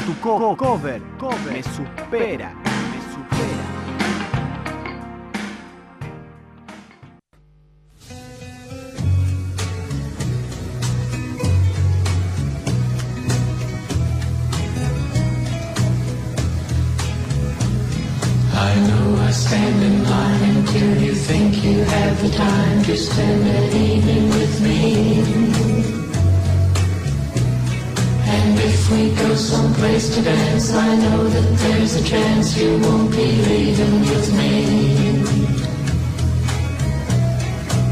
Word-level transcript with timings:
tu, 0.00 0.12
tu 0.12 0.56
cover, 0.56 1.00
cover 1.18 1.52
me 1.52 1.62
supera, 1.62 2.50
me 2.92 3.00
supera. 3.12 3.66
I 18.52 18.80
know 18.88 19.16
I 19.22 19.30
stand 19.30 19.82
in 19.82 20.04
line 20.04 20.56
until 20.56 21.02
you 21.02 21.14
think 21.14 21.64
you 21.64 21.84
have 21.84 22.22
the 22.22 22.30
time 22.36 22.82
to 22.84 22.96
spend 22.96 23.46
an 23.46 23.72
evening 23.72 24.28
with 24.30 24.60
me. 24.60 25.55
We 28.90 29.10
go 29.10 29.34
someplace 29.34 30.14
to 30.14 30.22
dance, 30.22 30.72
I 30.72 30.96
know 30.96 31.24
that 31.28 31.58
there's 31.58 31.96
a 31.96 32.04
chance 32.04 32.56
you 32.56 32.78
won't 32.78 33.10
be 33.10 33.26
leaving 33.48 34.00
with 34.00 34.32
me. 34.36 34.64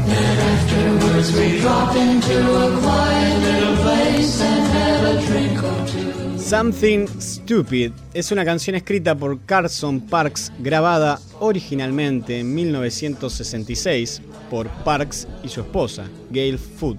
That 0.07 0.37
afterwards 0.53 1.33
we 1.33 1.59
drop 1.59 1.95
into 1.95 2.37
a 2.39 2.79
quiet 2.79 3.39
little 3.41 3.75
place 3.83 4.41
and 4.41 4.63
have 4.73 5.03
a 5.15 5.21
drink 5.27 5.63
or 5.63 5.85
two. 5.87 6.39
Something 6.39 7.07
Stupid 7.19 7.91
es 8.13 8.31
una 8.31 8.45
canción 8.45 8.75
escrita 8.75 9.15
por 9.15 9.39
Carson 9.41 9.99
Parks 10.01 10.51
grabada 10.59 11.19
originalmente 11.39 12.39
en 12.39 12.53
1966 12.53 14.21
por 14.49 14.67
Parks 14.83 15.27
y 15.43 15.49
su 15.49 15.61
esposa, 15.61 16.07
Gail 16.29 16.59
Food. 16.59 16.97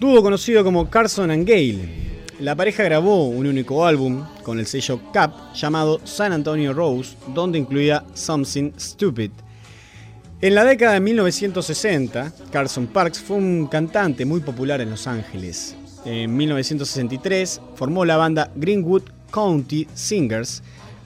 Dúo 0.00 0.22
conocido 0.22 0.64
como 0.64 0.88
Carson 0.88 1.30
and 1.30 1.46
Gail. 1.46 2.10
La 2.40 2.56
pareja 2.56 2.84
grabó 2.84 3.28
un 3.28 3.46
único 3.46 3.84
álbum 3.84 4.24
con 4.42 4.58
el 4.58 4.64
sello 4.64 4.98
Cap 5.12 5.52
llamado 5.54 6.00
San 6.04 6.32
Antonio 6.32 6.72
Rose, 6.72 7.14
donde 7.34 7.58
incluía 7.58 8.02
Something 8.14 8.72
Stupid. 8.78 9.30
En 10.40 10.54
la 10.54 10.64
década 10.64 10.94
de 10.94 11.00
1960, 11.00 12.32
Carson 12.50 12.86
Parks 12.86 13.20
fue 13.20 13.36
un 13.36 13.66
cantante 13.66 14.24
muy 14.24 14.40
popular 14.40 14.80
en 14.80 14.88
Los 14.88 15.06
Ángeles. 15.06 15.76
En 16.06 16.34
1963 16.34 17.60
formó 17.74 18.06
la 18.06 18.16
banda 18.16 18.50
Greenwood 18.56 19.02
County 19.30 19.86
Singers, 19.92 20.62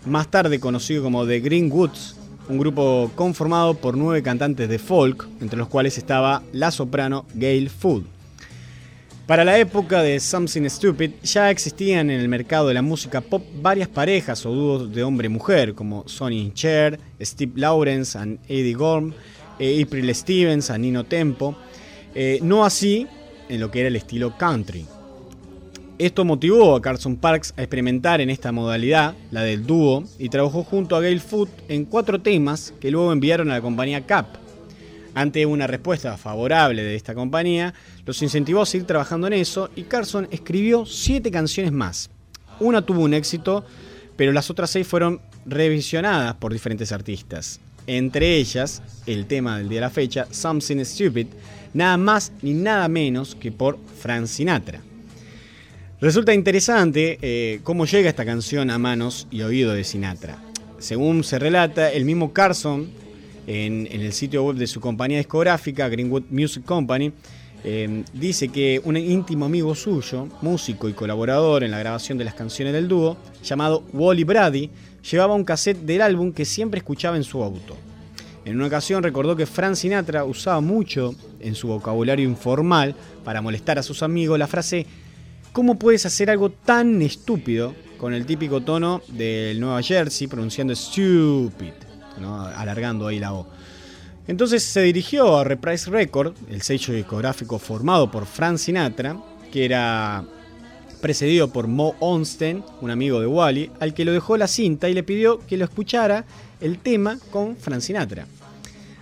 más 0.07 0.29
tarde 0.29 0.61
conocido 0.61 1.03
como 1.03 1.27
The 1.27 1.41
Greenwoods, 1.41 2.15
un 2.49 2.59
grupo 2.59 3.11
conformado 3.17 3.75
por 3.75 3.97
nueve 3.97 4.23
cantantes 4.23 4.69
de 4.69 4.79
folk, 4.79 5.27
entre 5.41 5.59
los 5.59 5.67
cuales 5.67 5.99
estaba 5.99 6.45
la 6.53 6.71
soprano 6.71 7.27
Gail 7.35 7.71
Food. 7.71 8.14
Para 9.27 9.43
la 9.43 9.59
época 9.59 10.03
de 10.03 10.21
Something 10.21 10.69
Stupid 10.69 11.13
ya 11.23 11.51
existían 11.51 12.11
en 12.11 12.21
el 12.21 12.29
mercado 12.29 12.69
de 12.69 12.75
la 12.75 12.83
música 12.83 13.23
pop 13.23 13.43
varias 13.63 13.89
parejas 13.89 14.45
o 14.45 14.51
dúos 14.51 14.93
de 14.93 15.03
hombre-mujer 15.03 15.75
como 15.75 16.07
Sonny 16.07 16.53
Cher, 16.53 17.01
Steve 17.19 17.53
Lawrence 17.57 18.19
and 18.19 18.39
Eddie 18.49 18.75
Gorm, 18.75 19.15
eh, 19.59 19.83
April 19.83 20.15
Stevens 20.15 20.69
and 20.69 20.81
Nino 20.85 21.05
Tempo, 21.05 21.57
eh, 22.15 22.39
no 22.43 22.67
así 22.67 23.07
en 23.49 23.61
lo 23.61 23.71
que 23.71 23.81
era 23.81 23.89
el 23.89 23.97
estilo 23.97 24.37
country. 24.37 24.85
Esto 25.97 26.27
motivó 26.27 26.77
a 26.77 26.83
Carson 26.83 27.17
Parks 27.17 27.55
a 27.57 27.63
experimentar 27.63 28.21
en 28.21 28.29
esta 28.29 28.53
modalidad, 28.53 29.15
la 29.31 29.43
del 29.43 29.65
dúo, 29.65 30.05
y 30.19 30.29
trabajó 30.29 30.65
junto 30.65 30.97
a 30.97 31.01
Gail 31.01 31.21
Foot 31.21 31.49
en 31.69 31.87
cuatro 31.87 32.21
temas 32.21 32.75
que 32.79 32.91
luego 32.91 33.11
enviaron 33.11 33.51
a 33.51 33.55
la 33.55 33.63
compañía 33.63 34.05
Cap. 34.05 34.44
Ante 35.15 35.47
una 35.47 35.67
respuesta 35.67 36.17
favorable 36.17 36.83
de 36.83 36.97
esta 36.97 37.15
compañía, 37.15 37.73
los 38.05 38.21
incentivó 38.23 38.63
a 38.63 38.67
seguir 38.67 38.87
trabajando 38.87 39.29
en 39.29 39.35
eso 39.35 39.71
y 39.77 39.85
Carson 39.85 40.27
escribió 40.31 40.87
siete 40.87 41.31
canciones 41.31 41.73
más. 41.73 42.11
Una 42.59 42.83
tuvo 42.83 43.03
un 43.03 43.15
éxito, 43.15 43.65
pero 44.17 44.33
las 44.33 44.51
otras 44.51 44.71
seis 44.71 44.87
fueron 44.87 45.21
revisionadas 45.47 46.35
por 46.35 46.53
diferentes 46.53 46.91
artistas. 46.91 47.61
Entre 47.87 48.37
ellas, 48.37 48.83
el 49.07 49.27
tema 49.27 49.59
del 49.59 49.69
día 49.69 49.79
de 49.79 49.87
la 49.87 49.91
fecha, 49.91 50.27
Something 50.31 50.85
Stupid, 50.85 51.27
nada 51.75 51.97
más 51.97 52.33
ni 52.43 52.55
nada 52.55 52.89
menos 52.89 53.35
que 53.35 53.53
por 53.53 53.79
Frank 54.01 54.27
Sinatra. 54.27 54.81
Resulta 56.01 56.35
interesante 56.35 57.19
eh, 57.23 57.61
cómo 57.63 57.87
llega 57.87 58.11
esta 58.11 58.25
canción 58.25 58.71
a 58.71 58.79
manos 58.79 59.27
y 59.31 59.43
oído 59.43 59.73
de 59.73 59.85
Sinatra. 59.85 60.39
Según 60.79 61.25
se 61.25 61.39
relata, 61.39 61.91
el 61.93 62.05
mismo 62.05 62.33
Carson, 62.33 62.91
en, 63.47 63.89
el 63.91 64.13
sitio 64.13 64.45
web 64.45 64.57
de 64.57 64.67
su 64.67 64.81
compañía 64.81 65.19
discográfica, 65.19 65.89
Greenwood 65.89 66.25
Music 66.31 66.65
Company, 66.65 67.13
eh, 67.63 68.05
dice 68.13 68.49
que 68.49 68.81
un 68.85 68.97
íntimo 68.97 69.47
amigo 69.47 69.75
suyo, 69.75 70.29
músico 70.43 70.89
y 70.89 70.93
colaborador 70.93 71.65
en 71.65 71.71
la 71.71 71.79
grabación 71.79 72.19
de 72.19 72.25
las 72.25 72.35
canciones 72.35 72.75
del 72.75 72.89
dúo, 72.89 73.17
llamado 73.43 73.85
Wally 73.93 74.25
Brady, 74.25 74.71
llevaba 75.11 75.35
un 75.35 75.45
cassette 75.45 75.79
del 75.79 76.03
álbum 76.03 76.33
que 76.33 76.45
siempre 76.45 76.79
escuchaba 76.79 77.17
en 77.17 77.25
su 77.25 77.43
auto. 77.43 77.77
En 78.45 78.57
una 78.57 78.67
ocasión 78.67 79.03
recordó 79.03 79.35
que 79.35 79.47
Frank 79.47 79.75
Sinatra 79.75 80.25
usaba 80.25 80.61
mucho 80.61 81.15
en 81.41 81.55
su 81.55 81.69
vocabulario 81.69 82.29
informal 82.29 82.95
para 83.25 83.41
molestar 83.41 83.79
a 83.79 83.83
sus 83.83 84.03
amigos 84.03 84.39
la 84.39 84.47
frase 84.47 84.87
¿Cómo 85.55 85.79
puedes 85.79 86.05
hacer 86.05 86.31
algo 86.31 86.51
tan 86.51 87.01
estúpido 87.01 87.77
con 87.97 88.13
el 88.13 88.27
típico 88.27 88.63
tono 88.63 89.03
del 89.07 89.61
Nueva 89.61 89.81
Jersey 89.83 90.27
pronunciando 90.27 90.75
stupid, 90.75 91.73
alargando 92.57 93.07
ahí 93.07 93.19
la 93.19 93.33
O? 93.33 93.47
Entonces 94.27 94.63
se 94.63 94.83
dirigió 94.83 95.37
a 95.37 95.45
Reprise 95.45 95.91
Record, 95.91 96.35
el 96.49 96.63
sello 96.63 96.95
discográfico 96.95 97.59
formado 97.59 98.11
por 98.11 98.25
Frank 98.25 98.57
Sinatra, 98.57 99.17
que 99.53 99.65
era 99.65 100.25
precedido 101.03 101.53
por 101.53 101.67
Mo 101.67 101.95
Onsten, 102.01 102.65
un 102.81 102.91
amigo 102.91 103.21
de 103.21 103.27
Wally, 103.27 103.71
al 103.81 103.93
que 103.93 104.07
lo 104.07 104.13
dejó 104.13 104.39
la 104.39 104.49
cinta 104.49 104.89
y 104.89 104.95
le 104.95 105.03
pidió 105.03 105.41
que 105.47 105.59
lo 105.59 105.65
escuchara 105.65 106.25
el 106.63 106.79
tema 106.79 107.19
con 107.31 107.57
Frank 107.57 107.81
Sinatra. 107.81 108.27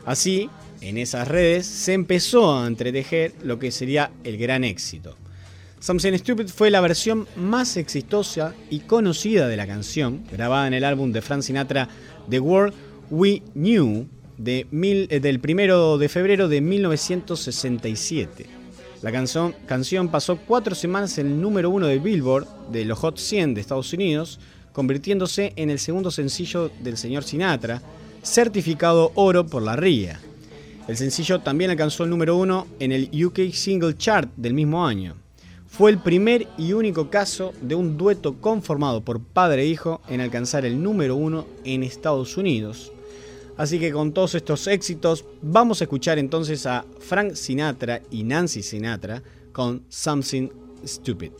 Así, 0.04 0.50
en 0.80 0.98
esas 0.98 1.28
redes 1.28 1.64
se 1.66 1.92
empezó 1.92 2.58
a 2.58 2.66
entretejer 2.66 3.32
lo 3.44 3.60
que 3.60 3.70
sería 3.70 4.10
el 4.24 4.36
gran 4.36 4.64
éxito. 4.64 5.16
Something 5.78 6.18
Stupid 6.18 6.48
fue 6.48 6.70
la 6.70 6.80
versión 6.80 7.28
más 7.36 7.76
exitosa 7.76 8.54
y 8.68 8.80
conocida 8.80 9.46
de 9.46 9.56
la 9.56 9.68
canción, 9.68 10.24
grabada 10.30 10.66
en 10.66 10.74
el 10.74 10.84
álbum 10.84 11.12
de 11.12 11.22
Frank 11.22 11.42
Sinatra 11.42 11.88
The 12.28 12.40
World 12.40 12.74
We 13.14 13.42
Knew 13.52 14.06
de 14.38 14.66
mil, 14.70 15.06
eh, 15.10 15.20
del 15.20 15.38
1 15.38 15.98
de 15.98 16.08
febrero 16.08 16.48
de 16.48 16.62
1967. 16.62 18.46
La 19.02 19.12
canción, 19.12 19.54
canción 19.66 20.08
pasó 20.08 20.38
cuatro 20.38 20.74
semanas 20.74 21.18
en 21.18 21.26
el 21.26 21.38
número 21.38 21.68
uno 21.68 21.88
de 21.88 21.98
Billboard 21.98 22.46
de 22.70 22.86
los 22.86 22.98
Hot 23.00 23.18
100 23.18 23.52
de 23.52 23.60
Estados 23.60 23.92
Unidos, 23.92 24.40
convirtiéndose 24.72 25.52
en 25.56 25.68
el 25.68 25.78
segundo 25.78 26.10
sencillo 26.10 26.70
del 26.80 26.96
señor 26.96 27.24
Sinatra, 27.24 27.82
certificado 28.22 29.12
oro 29.14 29.46
por 29.46 29.62
la 29.62 29.76
RIA. 29.76 30.18
El 30.88 30.96
sencillo 30.96 31.40
también 31.40 31.70
alcanzó 31.70 32.04
el 32.04 32.10
número 32.10 32.38
uno 32.38 32.66
en 32.80 32.92
el 32.92 33.10
UK 33.12 33.52
Single 33.52 33.94
Chart 33.98 34.30
del 34.38 34.54
mismo 34.54 34.86
año. 34.86 35.16
Fue 35.68 35.90
el 35.90 35.98
primer 35.98 36.48
y 36.56 36.72
único 36.72 37.10
caso 37.10 37.52
de 37.60 37.74
un 37.74 37.98
dueto 37.98 38.40
conformado 38.40 39.02
por 39.02 39.20
padre 39.20 39.64
e 39.64 39.66
hijo 39.66 40.00
en 40.08 40.22
alcanzar 40.22 40.64
el 40.64 40.82
número 40.82 41.14
uno 41.14 41.46
en 41.64 41.82
Estados 41.82 42.38
Unidos. 42.38 42.90
Así 43.56 43.78
que 43.78 43.92
con 43.92 44.12
todos 44.12 44.34
estos 44.34 44.66
éxitos 44.66 45.24
vamos 45.42 45.80
a 45.80 45.84
escuchar 45.84 46.18
entonces 46.18 46.66
a 46.66 46.84
Frank 46.98 47.34
Sinatra 47.34 48.02
y 48.10 48.24
Nancy 48.24 48.62
Sinatra 48.62 49.22
con 49.52 49.84
Something 49.88 50.48
Stupid. 50.84 51.32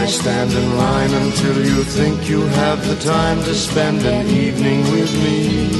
I 0.00 0.06
stand 0.06 0.50
in 0.52 0.78
line 0.78 1.12
until 1.12 1.62
you 1.62 1.84
think 1.84 2.26
you 2.26 2.40
have 2.40 2.88
the 2.88 2.96
time 3.04 3.36
to 3.44 3.54
spend 3.54 4.02
an 4.06 4.28
evening 4.28 4.80
with 4.92 5.12
me. 5.22 5.79